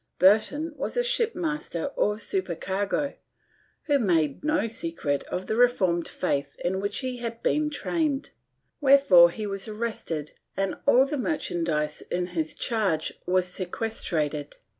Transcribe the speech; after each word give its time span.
Burton 0.17 0.73
was 0.77 0.97
a 0.97 1.03
shipmaster 1.03 1.91
or 1.95 2.17
supercargo, 2.17 3.13
who 3.83 3.99
made 3.99 4.43
no 4.43 4.65
secret 4.65 5.23
of 5.25 5.45
the 5.45 5.55
reformed 5.55 6.07
faith 6.07 6.55
in 6.65 6.79
which 6.81 7.01
he 7.01 7.17
had 7.17 7.43
been 7.43 7.69
trained, 7.69 8.31
wherefore 8.79 9.29
he 9.29 9.45
was 9.45 9.67
arrested 9.67 10.31
and 10.57 10.73
all 10.87 11.05
the 11.05 11.19
merchandize 11.19 12.01
in 12.01 12.25
his 12.33 12.55
charge 12.55 13.13
was 13.27 13.45
sequestrated. 13.47 14.57